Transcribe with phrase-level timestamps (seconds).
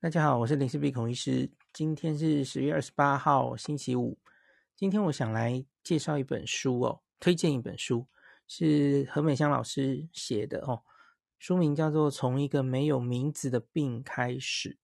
[0.00, 1.50] 大家好，我是林氏璧孔医师。
[1.72, 4.16] 今天是十月二十八号，星期五。
[4.76, 8.06] 今天我想来介绍一本书哦，推荐一本书，
[8.46, 10.84] 是何美香老师写的哦。
[11.40, 14.74] 书名叫做《从一个没有名字的病开始》。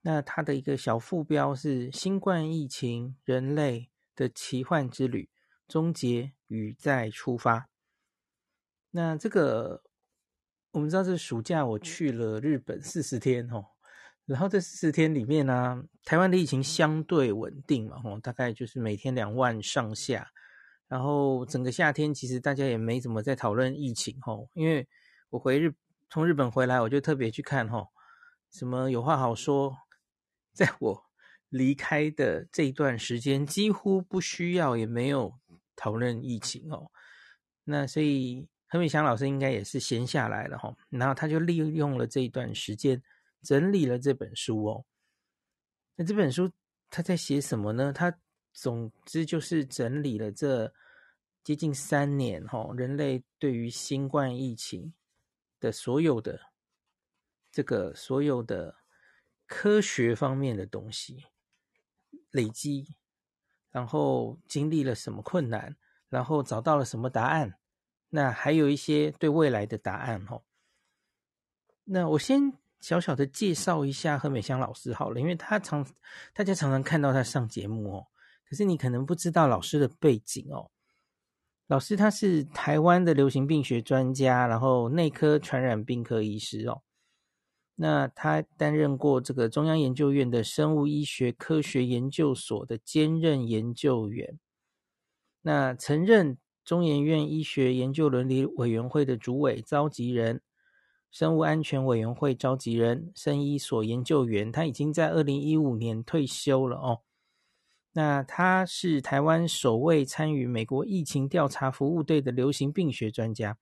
[0.00, 5.28] 那它的一个小副标是“新冠疫情：人类的奇幻之旅，
[5.68, 7.68] 终结与再出发”。
[8.92, 9.82] 那这个。
[10.72, 13.64] 我们知道，这暑假我去了日本四十天哦，
[14.24, 20.28] 然后这四十天里面呢、啊，台湾的疫情相对稳定嘛，哦，大概就是每天两万上下。
[20.86, 24.86] 然后整个夏天其实大家也没怎么在讨论疫情哦，因为
[25.30, 25.74] 我回日
[26.08, 27.88] 从日本回来，我就特别去看哦，
[28.52, 29.76] 什么有话好说，
[30.52, 31.02] 在我
[31.48, 35.34] 离开的这一段时间，几乎不需要也没有
[35.74, 36.92] 讨论疫情哦，
[37.64, 38.46] 那所以。
[38.72, 43.02] 何美香老师应该也是闲下来了哈，然后他就利用了这一段时间
[43.42, 44.84] 整理了这本书哦。
[45.96, 46.52] 那这本书
[46.88, 47.92] 他在写什么呢？
[47.92, 48.16] 他
[48.52, 50.72] 总之就是整理了这
[51.42, 54.94] 接近三年哈，人类对于新冠疫情
[55.58, 56.40] 的所有的
[57.50, 58.76] 这个所有的
[59.46, 61.26] 科学方面的东西
[62.30, 62.94] 累积，
[63.72, 65.76] 然后经历了什么困难，
[66.08, 67.56] 然后找到了什么答案。
[68.12, 70.42] 那还有一些对未来的答案哦。
[71.84, 75.86] 那我先小小的介绍一下何美香老师好了，因为他常
[76.34, 78.06] 大家常常看到他上节目哦，
[78.48, 80.70] 可是你可能不知道老师的背景哦。
[81.68, 86.82] 老师他是台湾的流行病学专家，然后内科传染病科医师哦。
[87.76, 94.38] 那他担任过这个中央研究院的生物医学科学研究所的兼任研究员，
[95.42, 96.38] 那曾任。
[96.64, 100.40] 中研院医学研究伦理委员会的主委召集人，
[101.10, 107.00] 生物安全委员会召集人，生医所研究员，他已经在二零一五年退休了哦。
[107.92, 113.58] 那他是台湾首位参与美国疫情调查服务队的流行病学专家。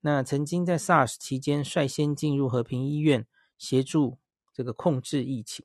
[0.00, 3.26] 那曾经在 SARS 期间率先进入和平医院
[3.56, 4.18] 协助
[4.52, 5.64] 这个控制疫情。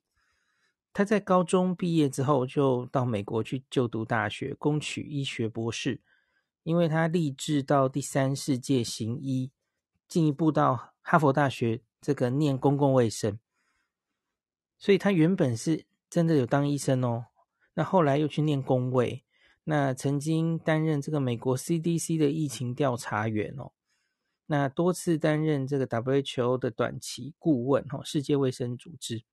[0.93, 6.01] 他在高中毕业之后就到美国去就读大学，攻取医学博士。
[6.65, 9.51] 因为他立志到第三世界行医，
[10.07, 13.39] 进一步到哈佛大学这个念公共卫生，
[14.79, 17.27] 所以他原本是真的有当医生哦。
[17.75, 19.23] 那后来又去念公卫，
[19.65, 23.71] 那曾经担任这个美国 CDC 的疫情调查员哦，
[24.47, 29.23] 那多次担任这个 WHO 的短期顾问哦，世界卫生组织。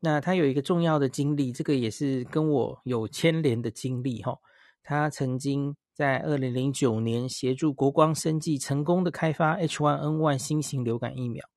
[0.00, 4.38] 那他有一个重要的经历，这个也是跟我有牵连的经历哈。
[4.82, 5.76] 他曾经。
[5.96, 11.48] 在二零零九年，协助国光生技成功的开发 H1N1 新型流感疫苗，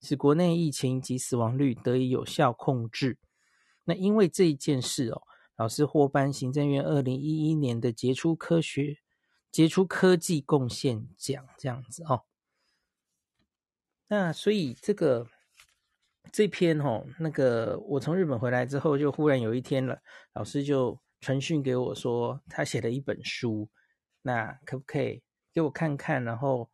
[0.00, 3.18] 使国内疫情及死亡率得以有效控制。
[3.84, 5.20] 那因为这一件事哦，
[5.56, 8.96] 老师获颁行政院二零一一年的杰出科学、
[9.52, 12.22] 杰出科技贡献奖，这样子哦。
[14.06, 15.26] 那所以这个
[16.32, 20.00] 这篇哦，那个我从日本回来之后，就忽然有一天了，
[20.32, 20.98] 老师就。
[21.20, 23.68] 传讯给我说，他写了一本书，
[24.22, 26.70] 那可不可以给我看看，然后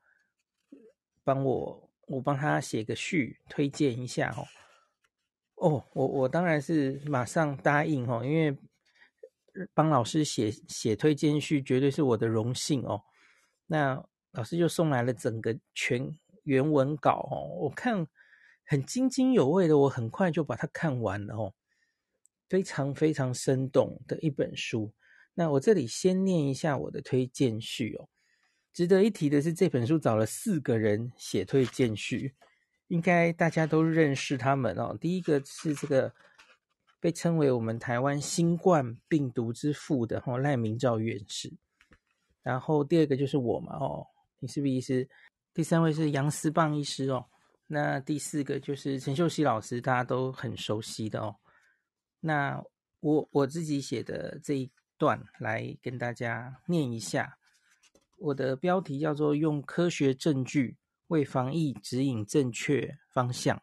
[1.22, 4.44] 帮我我帮他写个序，推荐一下哦。
[5.56, 8.58] 哦，我我当然是马上答应哦，因为
[9.72, 13.00] 帮老师写写推荐序绝对是我的荣幸哦。
[13.66, 18.06] 那老师就送来了整个全原文稿哦，我看
[18.66, 21.54] 很津津有味的，我很快就把它看完了哦。
[22.48, 24.92] 非常非常生动的一本书。
[25.34, 28.08] 那我这里先念一下我的推荐序哦。
[28.72, 32.34] 值得一提的是，这本书找了四个人写推荐序，
[32.88, 34.96] 应该大家都认识他们哦。
[35.00, 36.12] 第一个是这个
[37.00, 41.52] 被称为我们台湾新冠病毒之父的哦赖明照院士，
[42.42, 44.06] 然后第二个就是我嘛哦，
[44.40, 45.08] 你是不是医师，
[45.52, 47.26] 第三位是杨思棒医师哦，
[47.68, 51.36] 那第四个就是陈秀熙老师，大家都很熟悉的哦。
[52.26, 52.64] 那
[53.00, 57.36] 我我自己写的这一段来跟大家念一下，
[58.16, 60.78] 我的标题叫做“用科学证据
[61.08, 63.62] 为防疫指引正确方向”。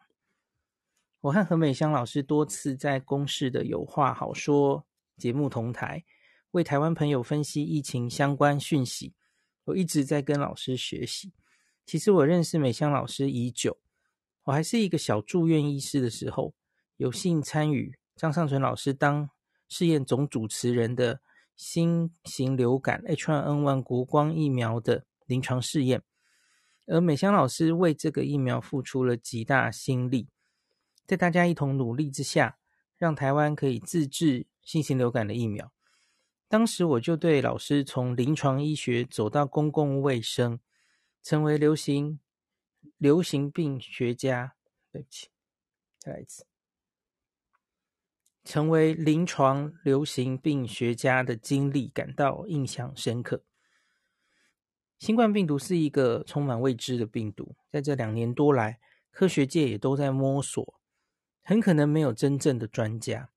[1.22, 4.86] 我和何美香老师多次在公视的有话好说
[5.16, 6.04] 节目同台，
[6.52, 9.12] 为台湾朋友分析疫情相关讯息。
[9.64, 11.32] 我一直在跟老师学习。
[11.84, 13.76] 其实我认识美香老师已久，
[14.44, 16.54] 我还是一个小住院医师的时候，
[16.96, 17.98] 有幸参与。
[18.22, 19.28] 张尚存老师当
[19.68, 21.20] 试验总主持人的
[21.56, 26.04] 新型流感 H1N1 国光疫苗的临床试验，
[26.86, 30.28] 而美香老师为这个疫苗付出了极大心力，
[31.04, 32.58] 在大家一同努力之下，
[32.96, 35.72] 让台湾可以自制新型流感的疫苗。
[36.46, 40.60] 当时我就对老师从临床医学走到公共卫生，
[41.24, 42.20] 成为流行
[42.98, 44.54] 流行病学家，
[44.92, 45.26] 对不起，
[45.98, 46.46] 再来一次，
[48.44, 53.44] 成为临床流行病学家的经历感到印象深刻。
[54.98, 58.78] 新冠病毒是一个充满未知的病毒，在这两年多来，
[59.10, 60.80] 科学界也都在摸索，
[61.42, 63.30] 很可能没有真正的专家，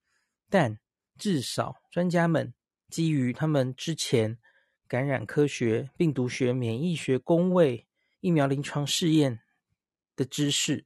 [0.49, 0.79] 但
[1.17, 2.53] 至少专家们。
[2.87, 4.37] 基于他们之前
[4.87, 7.87] 感染科学、病毒学、免疫学、工位、
[8.21, 9.41] 疫苗临床试验
[10.15, 10.85] 的知识，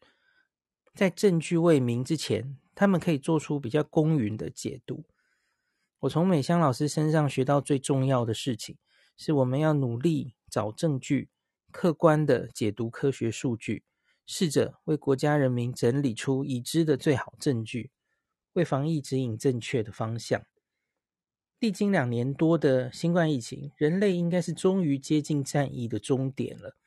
[0.95, 5.04] 在证据未明之前，他们可以做出比较公允的解读。
[6.00, 8.78] 我从美香老师身上学到最重要的事情，
[9.18, 11.28] 是我们要努力找证据，
[11.72, 13.84] 客观的解读科学数据，
[14.26, 17.92] 试着为国家人民整理出已知的最好证据，
[18.54, 20.42] 为防疫指引正确的方向。
[21.60, 26.78] 历经两年多的新冠疫情，人类应该是终于接近战役的终点了。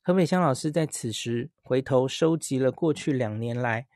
[0.00, 3.86] 何美香老师在此时回头收集了过去两年来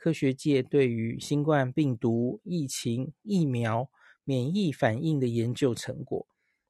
[0.00, 3.90] 科学界对于新冠病毒疫情、疫苗、
[4.24, 6.26] 免疫反应的研究成果，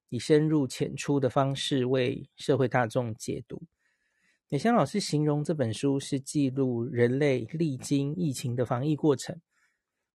[0.08, 3.62] 以深入浅出的方式为社会大众解读。
[4.48, 9.40] 美香老师形容这本书是记录人类历经疫情的防疫过程，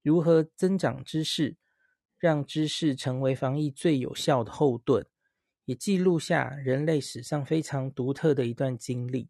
[0.04, 1.56] 如何增长知识。
[2.18, 5.06] 让知识成为防疫最有效的后盾，
[5.66, 9.30] 也记录下人类史上非常独特的一段经历。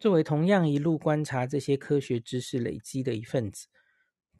[0.00, 3.68] 作为同样一路观察这些科学知识累积的一份子，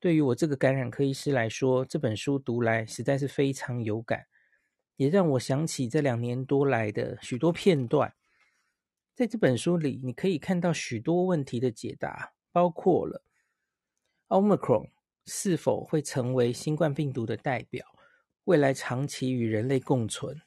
[0.00, 4.26] 对于我这个感染科医师来说，这本书读来实在是非常有感，
[4.96, 8.14] 也让我想起这两年多来的许多片段。
[9.14, 13.22] 在这本书里，你可以看到许多问题的解答，包括了
[14.28, 14.88] Omicron。
[15.26, 17.86] 是否会成为新冠病毒的代表，
[18.44, 20.40] 未来长期与人类共存？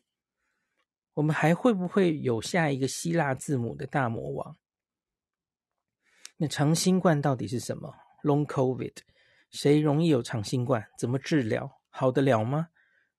[1.13, 4.57] 我们还会不会有下一个希腊字母的大魔王？
[6.38, 7.94] 那长新冠到底是什么
[8.24, 8.97] ？Long COVID，
[9.51, 10.88] 谁容易有长新冠？
[10.97, 11.80] 怎么治疗？
[11.89, 12.69] 好得了吗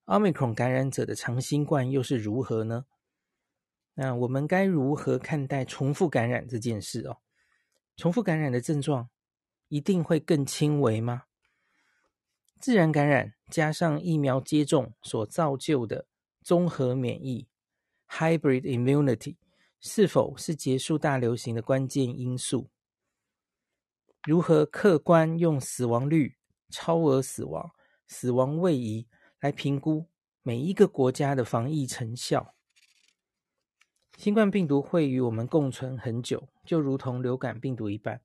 [0.07, 2.87] ？Omicron 感染者的长新冠又是如何呢？
[3.95, 7.19] 那我们该如何看待重复感染这件事哦？
[7.97, 9.09] 重复感染的症状
[9.69, 11.23] 一定会更轻微吗？
[12.59, 16.07] 自然感染加上疫苗接种所造就的
[16.43, 17.47] 综合免疫
[18.09, 19.37] （hybrid immunity）
[19.81, 22.69] 是否是结束大流行的关键因素？
[24.27, 26.39] 如何客观用死亡率、
[26.71, 27.71] 超额死亡、
[28.07, 29.07] 死亡位移
[29.41, 30.09] 来评估
[30.43, 32.55] 每一个国家的防疫成效？
[34.17, 38.23] 新冠病毒会与我们共存很久，就如同流感病毒一般。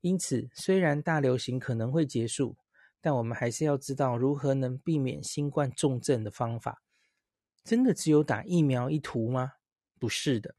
[0.00, 2.56] 因此，虽然大流行可能会结束，
[3.00, 6.82] 但我们还是要知道如何能避免新冠重症的方法。
[7.62, 9.52] 真的只有打疫苗一途吗？
[10.00, 10.56] 不是的。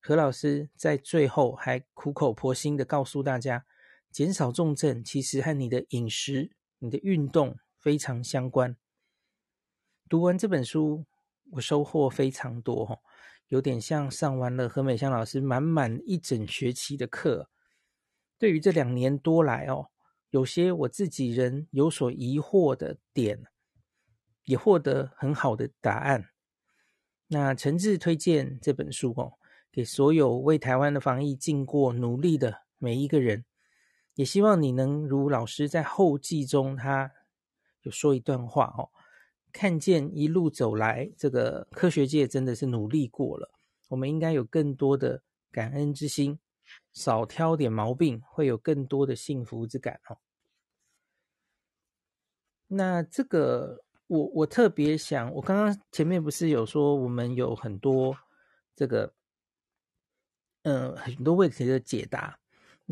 [0.00, 3.64] 何老师在最后还苦口婆心的告诉大家，
[4.12, 8.76] 减少重症其实和你的饮食、你的运动非常相关。
[10.08, 11.06] 读完这本书，
[11.52, 13.00] 我收获非常多，
[13.48, 17.48] 有点像上完了何美香老师满满一整学期的课。
[18.38, 19.88] 对于这两年多来哦。
[20.30, 23.44] 有些我自己人有所疑惑的点，
[24.44, 26.30] 也获得很好的答案。
[27.26, 29.34] 那诚挚推荐这本书哦，
[29.70, 33.44] 给所有为台湾的防疫尽过努力的每一个人。
[34.14, 37.12] 也希望你能如老师在后记中，他
[37.82, 38.90] 有说一段话哦，
[39.52, 43.50] 看见一路走来，这个科学界真的是努力过了。
[43.88, 46.38] 我们应该有更多的感恩之心。
[46.94, 50.16] 少挑点毛病，会有更多的幸福之感哦。
[52.68, 58.16] 那这个，我我特别想，我刚刚前面不是有说，我们有很多
[58.74, 59.12] 这个，
[60.62, 62.38] 嗯、很多问题的解答。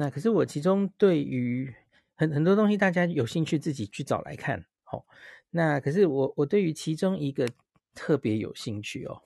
[0.00, 1.70] 那可是我其中对于
[2.14, 4.64] 很很多东西，大家有兴趣自己去找来看。
[4.90, 5.04] 哦，
[5.50, 7.46] 那可是我我对于其中一个
[7.94, 9.20] 特别有兴趣哦，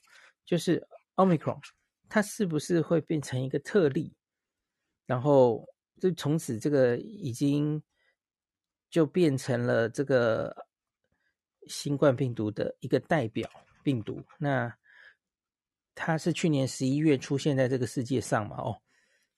[0.44, 1.60] 就是 Omicron，
[2.08, 4.16] 它是不是会变成一个特例？
[5.06, 5.64] 然后，
[6.00, 7.80] 就从此这个已经
[8.90, 10.66] 就变成了这个
[11.68, 13.48] 新冠病毒的一个代表
[13.84, 14.20] 病毒。
[14.38, 14.76] 那
[15.94, 18.56] 它是去年十一月出现在这个世界上嘛？
[18.56, 18.82] 哦，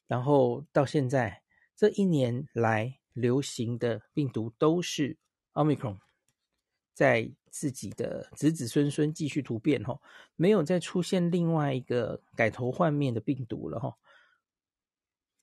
[0.06, 1.42] 然后到现在
[1.74, 5.16] 这一年来流行的病毒都是
[5.52, 5.98] 奥密克戎
[6.94, 9.98] 在自己的子子孙孙继续突变哈，
[10.36, 13.96] 没有再出现另外一个改头换面的病毒了哈。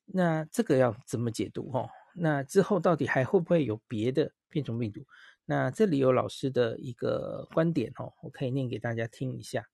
[0.06, 1.88] 那这个要怎么解读哈？
[2.14, 5.04] 那之后到底还会不会有别的变种病毒？
[5.44, 9.66] 那这里有老师的一个观点哈，我可以念给大家听一下。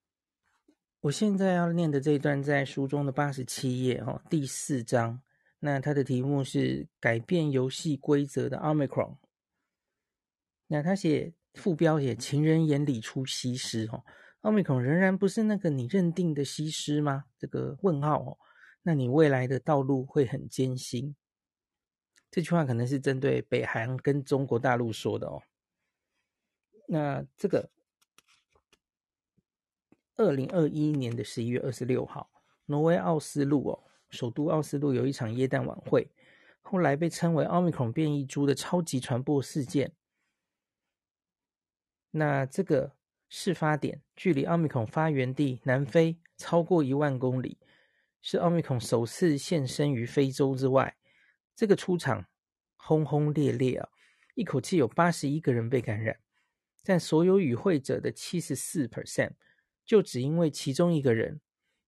[1.00, 5.22] 我现在要念的这一段在书中的八十七页哦，第四章。
[5.58, 9.16] 那它的题目是改变游戏规则的 Omicron。
[10.66, 11.34] 那他写。
[11.54, 14.04] 副标也情人眼里出西施哦，
[14.42, 17.24] 奥密克戎仍然不是那个你认定的西施吗？
[17.36, 18.38] 这个问号哦，
[18.84, 21.16] 那你未来的道路会很艰辛。
[22.30, 25.42] 这句话可能是针对北韩跟中国大陆说的哦。
[26.86, 27.68] 那这个
[30.20, 32.30] 二零二一年的十一月二十六号，
[32.66, 36.10] 挪威奥斯陆哦，首都奥斯陆有一场耶诞晚会，
[36.60, 39.94] 后来被称为奥密克戎变异株的超级传播事件。
[42.10, 42.92] 那这个
[43.30, 47.56] 事发点距离奥密克戎发源地南非超过一万公里，
[48.20, 50.98] 是奥密克戎首次现身于非洲之外。
[51.56, 52.26] 这个出场
[52.76, 53.88] 轰轰烈烈啊，
[54.34, 56.20] 一口气有八十一个人被感染，
[56.84, 59.32] 但所有与会者的七十四 percent
[59.90, 61.40] 就只因为其中一个人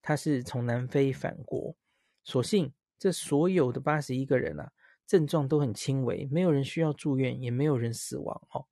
[0.03, 1.77] 他是从南非返国，
[2.25, 4.73] 所幸这所有的八十一个人啊，
[5.07, 8.67] 症状都很轻微，没有人需要住院，也没有人死亡哦。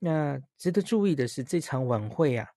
[0.00, 2.48] 那值得注意的是，这场晚会啊，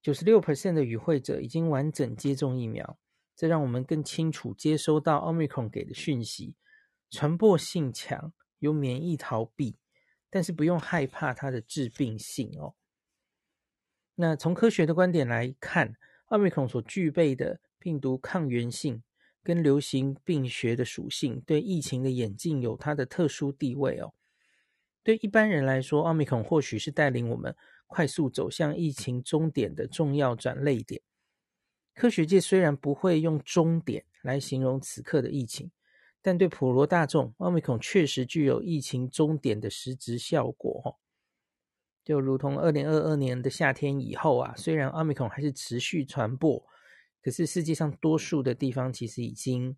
[0.00, 3.00] 九十六 percent 的与会者已经完整接种疫苗，
[3.34, 6.54] 这让我们更清楚接收到奥密克戎给的讯息：
[7.10, 9.76] 传播性强，有免疫逃避，
[10.30, 12.76] 但是不用害怕它的致病性哦。
[14.20, 15.94] 那从科学的观点来看，
[16.26, 19.04] 奥密克戎所具备的病毒抗原性
[19.44, 24.14] 跟流行病学的属性，对疫情的演进有它的特殊地位哦。
[25.04, 27.54] 对一般人来说，奥密克戎或许是带领我们
[27.86, 31.00] 快速走向疫情终点的重要转捩点。
[31.94, 35.70] 科学界虽然不会用终点来形容此刻的疫情，
[36.20, 40.98] 但对普罗大众，奥密克戎确实具有疫情终点的实质效果。
[42.08, 46.64] 就如同二零二二年的夏天以后啊，虽然奥密克戎还是持续传播，
[47.20, 49.76] 可是世界上多数的地方其实已经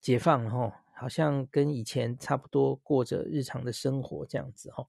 [0.00, 0.82] 解放了。
[0.94, 4.88] 好像跟以前差不多，过着日常的生活这样子哈。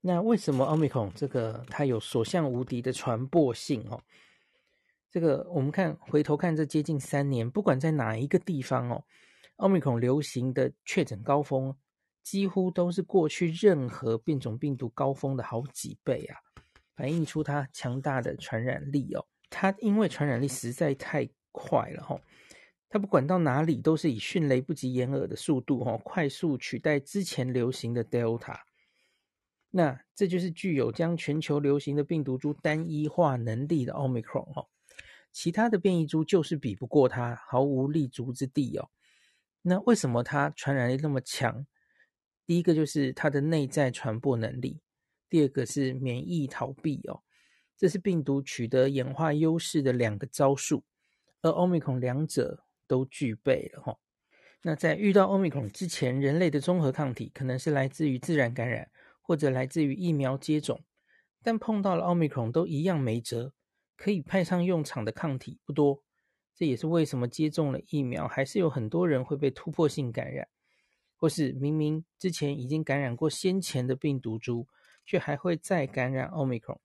[0.00, 4.02] 那为什么奥密克戎这个它有所向无敌的传播性哦？
[5.08, 9.04] 这个我们看回头看这接近三年，不管在哪一个地方哦，
[9.58, 11.72] 奥密克戎流行的确诊高峰
[12.22, 16.38] 几乎都是过去任何变种病毒高峰的好几倍啊，
[16.94, 19.26] 反映出它强大的传染力哦。
[19.50, 22.20] 它因为传染力实在太快了哈。
[22.88, 28.60] 它不管到哪里，都是以迅雷不及掩耳的速度，哈，快速取代之前流行的 Delta。
[29.70, 34.66] 那这就是具有将全球流行的病毒株单一化能力的 Omicron，哈。
[35.32, 38.90] 其他的变异株就是比不过它，毫无立足之地哦。
[39.62, 41.66] 那为什么它传染力那么强？
[42.46, 44.80] 第一个就是它的内在传播能力，
[45.28, 47.22] 第二个是免疫逃避哦。
[47.76, 50.84] 这是病毒取得演化优势的两个招数，
[51.40, 52.64] 而 Omicron 两者。
[52.88, 53.96] 都具备了哈。
[54.60, 58.90] 那在遇到 Omicron 之前，人类的综合抗体可能是来自于自然感染，
[59.22, 60.84] 或者来自于疫苗接种。
[61.42, 63.54] 但碰到了 Omicron 都一样没辙，
[63.96, 66.02] 可以派上用场的抗体不多。
[66.54, 70.46] 这也是为什么接种了疫苗，还是有很多人会被突破性感染，
[71.22, 74.66] 或是明明之前已经感染过先前的病毒株，
[75.06, 76.78] 却还会再感染 Omicron。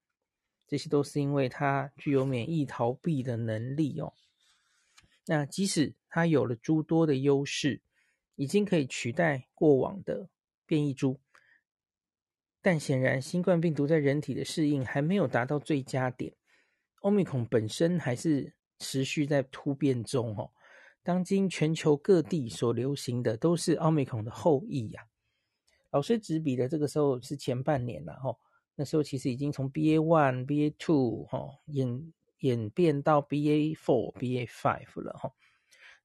[0.68, 4.14] 这些都是因为它具有免疫逃避的能力哦。
[5.26, 7.82] 那即使它有了诸多的优势，
[8.36, 10.30] 已经可以取代过往的
[10.68, 11.20] 变异株，
[12.62, 16.36] 但显然新冠病毒在人体的适应还没有达到最佳点。
[17.00, 20.52] 欧米孔本身还是持续在突变中哦。
[21.08, 25.08] 当今全球各地所流行的都是奥密克戎的后裔呀、啊。
[25.92, 28.36] 老师执笔的这个时候是前半年了哈，
[28.76, 32.14] 那时候其实已经从 BA one、BA two 哈演。
[32.42, 35.32] 演变到 BA four、BA five 了哈，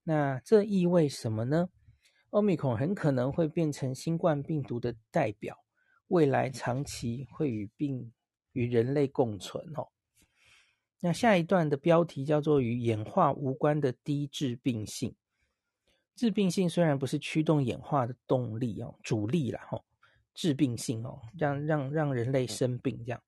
[0.02, 1.68] 那这意味什么呢
[2.30, 5.58] 奥密克戎很可能会变成新冠病毒的代表，
[6.08, 8.10] 未来长期会与病
[8.52, 9.88] 与人类共存哦。
[11.04, 15.12] 那下一段的标题叫做“与演化无关的低致病性”。
[16.14, 19.82] 致病性虽然不是驱动演化的动力哦，主力啦哈，
[20.32, 23.20] 致病性哦，让让让人类生病这样。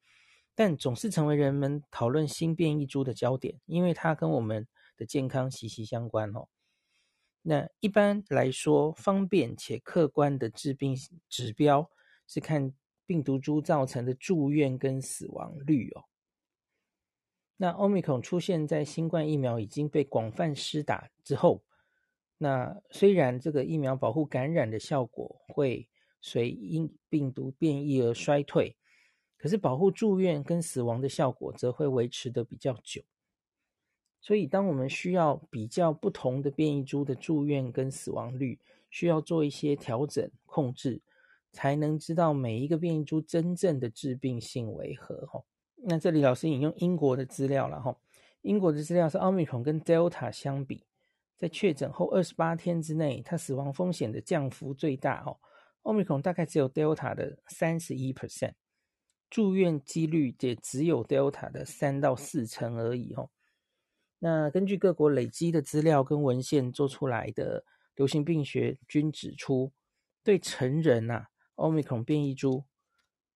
[0.55, 6.47] 但总是成为人们讨论新变异株的焦点，因为它跟我们的健康息息相关哦。
[7.43, 10.97] 那一般来说，方便且客观的致病
[11.29, 11.91] 指标
[12.29, 12.73] 是看
[13.05, 16.05] 病毒株造成的住院跟死亡率哦。
[17.57, 21.63] 那 Omicron 出现在新冠疫苗已经被广泛施打之后，
[22.37, 25.89] 那虽然这个疫苗保护感染的效果会
[26.21, 28.77] 随因病毒变异而衰退，
[29.39, 33.03] 可是保护住院跟死亡的效果则会维持的比较久。
[34.21, 38.59] 所以，当我们需要比较不同的变异株的住院跟死亡率，
[38.91, 41.03] 需要做一些调整控制，
[41.53, 45.45] 才能知道每一个变异株真正的致病性为何。
[45.87, 47.81] 那这里老师引用英国的资料了。
[47.81, 47.95] 哈，
[48.41, 50.87] 英国的资料是奥密克戎跟 Delta 相比，
[51.37, 55.23] 在确诊后二十八天之内，它死亡风险的降幅最大。
[55.23, 55.37] 哈，
[55.83, 58.55] 奥密克戎大概只有 Delta 的三十一 percent，
[59.29, 63.15] 住院几率也只有 Delta 的三到四成而已。
[63.15, 63.29] 哈。
[64.21, 67.63] 那根据各国累积的资料跟文献做出来的
[67.95, 69.71] 流行病学均指出，
[70.23, 72.65] 对成人啊，Omicron 变异株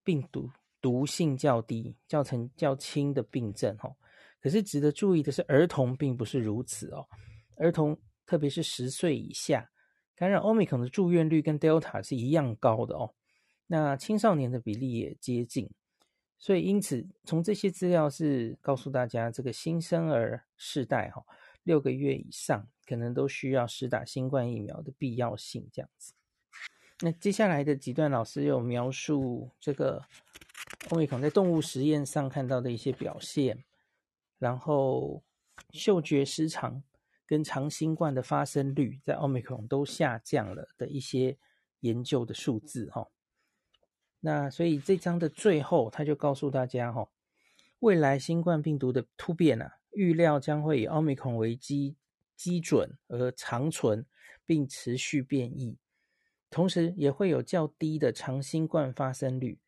[0.02, 3.96] 病毒毒性较低，造成较轻的病症哦。
[4.40, 7.06] 可是值得注意的是，儿童并不是如此哦。
[7.56, 9.70] 儿童特别是十岁以下，
[10.14, 13.14] 感染 Omicron 的住院率跟 Delta 是一样高的哦。
[13.66, 15.70] 那青少年的比例也接近。
[16.40, 21.20] 所以，因此，从这些资料是告诉大家，这个新生儿世代哈，
[21.64, 26.14] 六个月以上可能都需要施打新冠疫苗的必要性这样子。
[27.00, 30.00] 那接下来的几段，老师有描述这个
[30.90, 33.64] 欧米孔在动物实验上看到的一些表现，
[34.38, 35.22] 然后
[35.70, 36.82] 嗅觉失常
[37.26, 41.36] 跟长新冠的发生率在奥密克戎都下降了的一些
[41.80, 43.08] 研究的数字哈。
[44.20, 47.10] 那所以这章的最后，他就告诉大家哈，
[47.80, 51.96] 未来新冠病毒的突变啊，预料将会以奥密克戎为基
[52.34, 54.06] 基准而长存，
[54.46, 55.76] 并持续变异，
[56.48, 59.58] 同时也会有较低的长新冠发生率。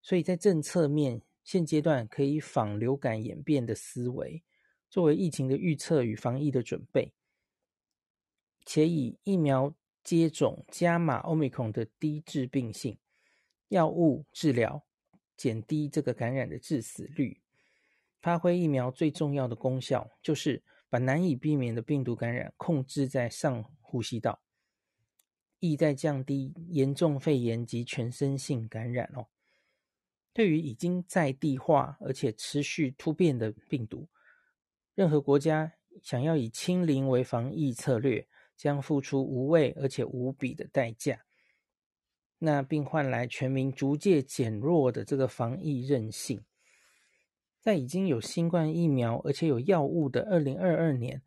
[0.00, 4.42] 所以在政策面，现阶段可以仿流感演变的思维，
[4.88, 7.12] 作为疫情的预测与防疫的准备，
[8.64, 12.98] 且以疫苗接种加码奥密克戎的低致病性。
[13.68, 14.82] 药物治疗
[15.36, 17.42] 减低这个感染的致死率，
[18.22, 24.40] 发挥疫苗最重要的功效，就是把难以避免的病毒感染控制在上呼吸道，
[25.58, 29.26] 意在降低严重肺炎及全身性感染哦。
[30.32, 34.08] 对于已经在地化而且持续突变的病毒，
[34.94, 41.24] 任何国家想要以清零为防疫策略，将付出无谓而且无比的代价。
[42.38, 46.44] 那并换来全民逐渐减弱的这个防疫韧性，
[47.60, 51.20] 在已经有新冠疫苗而且有药物的二零二二年，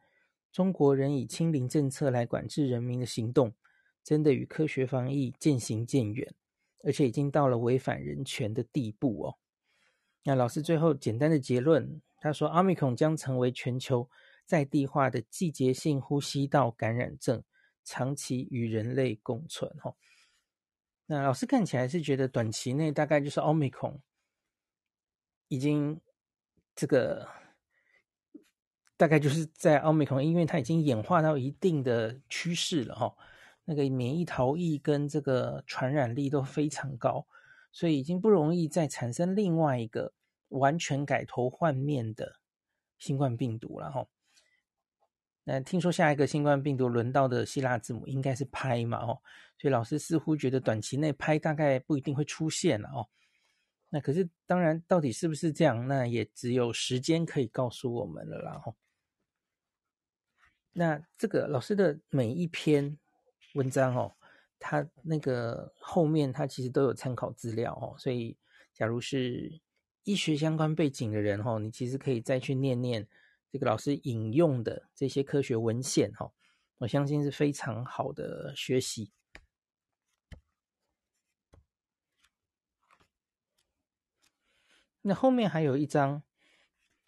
[0.54, 3.54] 中国人以清零政策来管制人民的行动，
[4.02, 6.34] 真的与科学防疫渐行渐远，
[6.84, 9.38] 而且已经到了违反人权的地步哦。
[10.24, 14.10] 那老师最后简单的结论，他说，奥密克戎将成为全球
[14.46, 17.44] 在地化的季节性呼吸道感染症，
[17.84, 19.96] 长期与人类共存哦。
[21.08, 24.00] 那老师看起来是觉得短期内大概就是 Omicron
[25.50, 26.00] 已经
[26.74, 27.28] 这个
[28.96, 33.16] 大概就是在 Omicron，因为它已经演化到一定的趋势了哈，
[33.66, 37.26] 那个免疫逃逸跟这个传染力都非常高，
[37.72, 40.14] 所以已经不容易再产生另外一个
[40.50, 42.40] 完全改头换面的
[42.98, 44.08] 新冠病毒了哈。
[45.44, 49.22] 那听说下一个新冠病毒轮到的希腊字母应该是拍嘛哦，
[49.58, 53.10] 所以老师似乎觉得短期内拍大概不一定会出现了哦。
[53.90, 58.76] 那可是当然，到底是不是这样，那也只有时间可以告诉我们了啦哦。
[60.74, 62.98] 那这个老师的每一篇
[63.54, 64.16] 文章哦，
[64.60, 68.38] 他那个后面他其实都有参考资料哦，所以
[68.74, 69.62] 假如是
[70.04, 73.08] 医学相关背景的人哦，你其实可以再去念念。
[73.52, 76.32] 这个老师引用的这些科学文献，哈，
[76.78, 79.12] 我相信是非常好的学习。
[85.02, 86.24] 那后面还有一章，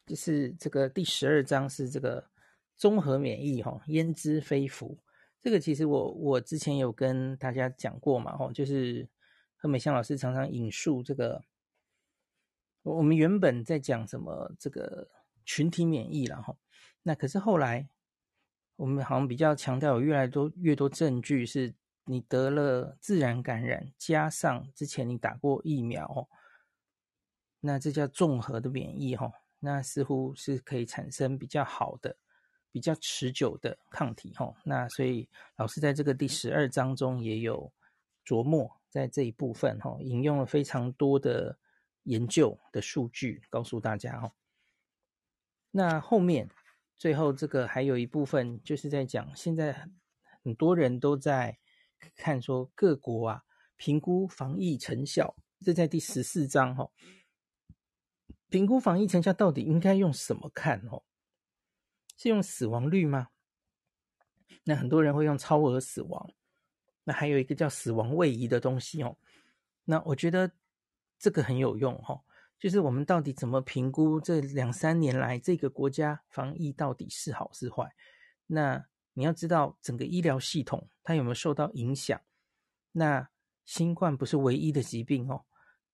[0.06, 2.30] 就是这个第十二章是这个
[2.76, 4.98] 综合免疫，哈，焉知非福？
[5.44, 9.08] 这个其实我我之前有跟大家讲过嘛，吼，就是
[9.56, 11.44] 何美香老师常常引述这个，
[12.82, 15.10] 我们原本在讲什么这个。
[15.46, 16.56] 群体免疫了哈，
[17.02, 17.90] 那可是后来
[18.78, 21.76] 我们好像比较强调有越来越多越多证据是
[22.06, 26.30] 你得了自然感染，加上之前你打过疫苗，
[27.60, 32.16] 那这叫综合的免疫哈，那似乎是可以产生比较好的
[32.74, 34.52] 比较持久的抗体哈。
[34.66, 37.72] 那所以老师在这个第十二章中也有
[38.26, 41.60] 琢磨在这一部分哈，引用了非常多的
[42.04, 44.34] 研究的数据告诉大家哈。
[45.70, 46.50] 那后面
[46.96, 49.88] 最后这个还有一部分就是在讲，现在
[50.42, 51.60] 很多人都在
[52.16, 53.44] 看说各国啊
[53.76, 56.90] 评估防疫成效，这在第十四章哈。
[58.50, 61.04] 评估防疫成效到底应该用什么看哦？
[62.24, 63.28] 是用死亡率吗？
[64.64, 66.32] 那很多人会用超额死亡，
[67.04, 69.18] 那还有一个叫死亡位移的东西哦。
[69.84, 70.50] 那我觉得
[71.20, 72.18] 这个很有用哈，
[72.58, 77.94] 就是我们到底怎么评估这两三年来这个国家防疫到底是好是坏？
[78.48, 78.82] 那
[79.12, 82.22] 你要知道整个医疗系统它有没有受到影响？
[82.94, 83.28] 那
[83.66, 85.44] 新冠不是唯一的疾病哦。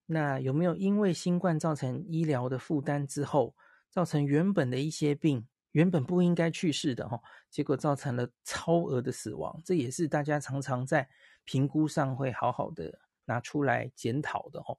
[0.06, 3.56] 那有没有因为新冠造成医疗的负担之后，
[3.90, 9.62] 造成原本的一些病原本不应该去世的哈，结果造成了超额的死亡？
[9.64, 11.10] 这也是大家常常在
[11.44, 14.78] 评估上会好好的拿出来检讨的哈。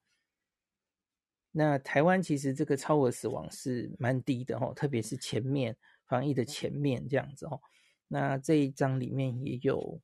[1.52, 5.76] 那台湾其实这个超额死亡是蛮低的哈，特别是前面
[6.06, 7.60] 防疫的前面这样子哈。
[8.08, 10.00] 那这一章里面也有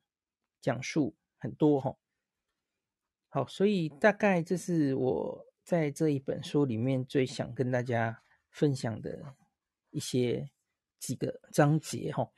[0.60, 1.96] 讲述很多哈。
[3.28, 9.34] 好，所以大概这是我在这一本书里面最想跟大家分享的
[9.90, 10.48] 一些
[10.98, 12.28] 几个章节哈。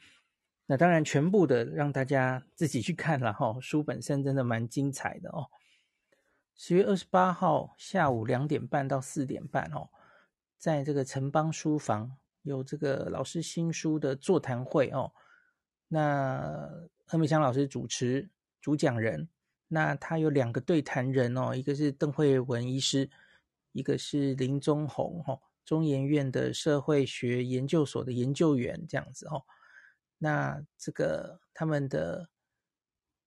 [0.67, 3.59] 那当然，全部的让大家自己去看了哈。
[3.61, 5.49] 书本身真的蛮精彩的哦。
[6.55, 9.89] 十月二十八号下午两点半到四点半哦，
[10.59, 15.13] 在这个城邦书房有这个老师新书的座谈会哦。
[15.89, 16.69] 那
[17.07, 18.29] 何美香老师主持
[18.61, 19.29] 主讲人。
[19.71, 23.11] 那他有两个对谈人哦，一个是邓惠文医师，
[23.73, 29.45] 一个是林宗宏哈，中研院的社会学研究所的研究员这样子哦。
[30.17, 32.31] 那这个他们的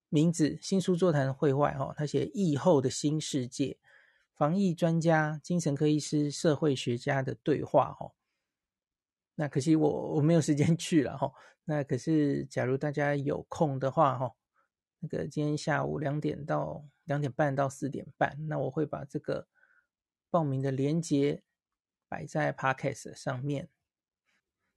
[0.10, 3.78] 名字新书座谈会外哈，他写疫后的新世界，
[4.34, 8.12] 防疫专家、精神科医师、社会学家的对话哈。
[9.36, 11.32] 那可惜我我没有时间去了哈。
[11.66, 14.32] 那可是假如大家有空的话哈。
[15.04, 19.48] 那个今天下午两点到两点半到四点半，那我会把这个
[20.30, 21.42] 报名的链接
[22.12, 23.70] 摆在 Podcast 上面。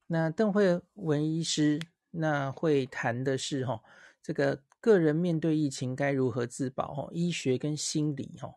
[0.07, 1.81] 那邓惠文医师
[2.13, 3.83] 那会谈的是哈，
[4.23, 8.55] 这个个人面对疫情该如何自保哈，医学跟心理哈，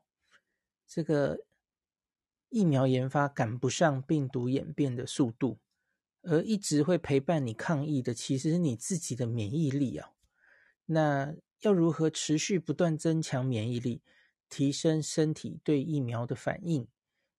[0.88, 1.40] 这个
[2.50, 5.58] 疫苗研发赶不上病毒演变的速度，
[6.22, 10.12] 而一直会陪伴你抗疫的，其实是你自己的免疫力啊，
[10.86, 11.36] 那。
[11.62, 14.04] 要如何持续不断增强免疫力，
[14.48, 16.88] 提升身体对疫苗的反应，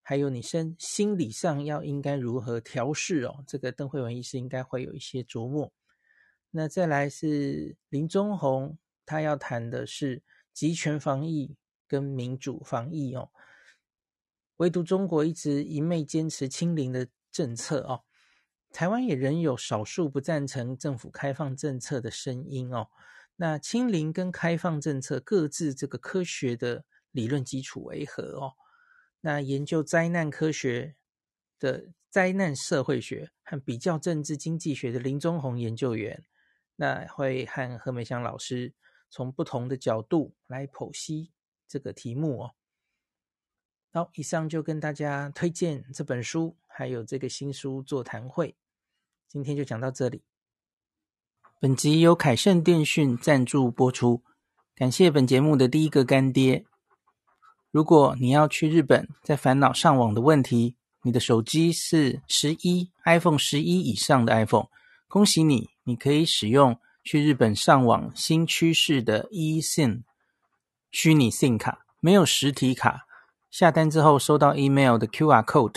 [0.09, 3.45] 还有你身心理上要应该如何调试哦？
[3.47, 5.71] 这个邓惠文医师应该会有一些琢磨。
[6.51, 10.23] 那再来是林宗宏，他要谈的是
[10.55, 11.55] 集权防疫
[11.87, 13.29] 跟民主防疫哦。
[14.57, 18.05] 唯独中国一直一昧坚持清零的政策哦，
[18.73, 22.89] 台湾也仍有少数不赞成政府开放政策的声音哦。
[23.37, 28.55] 那清零跟开放政策各自这个科学的理论基础为何哦？
[29.21, 30.95] 那研究灾难科学
[31.59, 36.25] 的灾难社会学和比较政治经济学的林宗宏研究员，
[36.77, 38.73] 那会和何美香老师
[39.11, 41.33] 从不同的角度来剖析
[41.67, 42.55] 这个题目哦。
[43.91, 48.55] 好，以上就跟大家推荐这本书，还有这个新书座谈会，
[49.27, 50.23] 今天就讲到这里。
[51.59, 54.23] 本集由凯盛电讯赞助播出，
[54.77, 56.65] 感谢本节目的第一个干爹。
[57.71, 64.69] 如果你要去日本，在烦恼上网的问题，你的手机是十一 iPhone 十一以上的 iPhone，
[65.07, 70.03] 恭喜你，你可以使用去日本上网新趋势的 eSIM
[70.91, 73.03] 虚拟 SIM 卡，没有实体卡，
[73.51, 75.77] 下单之后收到 email 的 QR code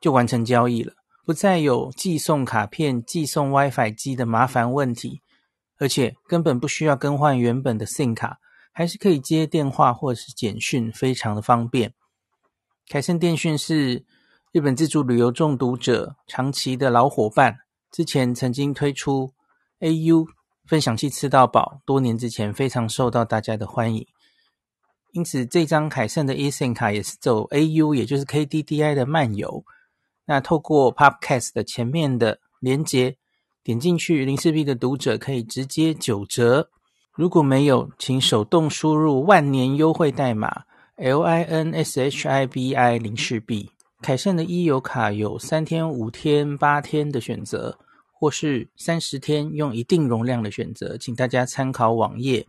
[0.00, 0.94] 就完成交易了。
[1.26, 5.20] 不再有寄送卡片、寄送 WiFi 机的麻烦问题，
[5.78, 8.38] 而且根本不需要更换原本的 SIM 卡，
[8.78, 11.94] 还是可以接电话或者是简讯，非常的方便。
[12.90, 14.04] 凯盛电讯是
[14.52, 17.60] 日本自助旅游中毒者长期的老伙伴，
[17.90, 19.32] 之前曾经推出
[19.80, 20.26] AU
[20.66, 24.06] 分享器吃到饱，多年之前非常受到大家的欢迎，
[25.12, 29.64] 因此这张凯盛的 eSIM 卡也是走 AU，也就是 KDDI 的漫游。
[30.26, 33.16] 那透过 Podcast 的前面的连接，
[33.62, 36.68] 点进去，零四 B 的读者可以直接九折。
[37.16, 40.64] 如果没有，请手动输入万年优惠代码
[40.96, 43.70] L I N S H I B I 零四 B。
[44.02, 47.78] 凯盛的 e 游卡有三天、五天、八天的选择，
[48.12, 52.46] 或是三十天用一定容量的选择，请大家参考网页。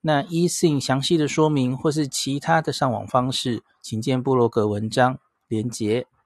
[0.00, 6.08] 那 eSIM 详细的说明或是其他的上网方式，请见部落格文章连结。